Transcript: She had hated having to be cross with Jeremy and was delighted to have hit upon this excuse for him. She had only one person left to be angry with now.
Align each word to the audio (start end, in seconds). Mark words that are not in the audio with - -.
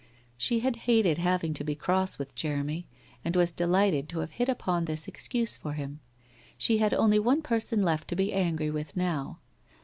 She 0.35 0.61
had 0.61 0.77
hated 0.87 1.19
having 1.19 1.53
to 1.53 1.63
be 1.63 1.75
cross 1.75 2.17
with 2.17 2.33
Jeremy 2.33 2.87
and 3.23 3.35
was 3.35 3.53
delighted 3.53 4.09
to 4.09 4.19
have 4.21 4.31
hit 4.31 4.49
upon 4.49 4.85
this 4.85 5.07
excuse 5.07 5.55
for 5.55 5.73
him. 5.73 5.99
She 6.57 6.79
had 6.79 6.95
only 6.95 7.19
one 7.19 7.43
person 7.43 7.83
left 7.83 8.07
to 8.07 8.15
be 8.15 8.33
angry 8.33 8.71
with 8.71 8.97
now. 8.97 9.37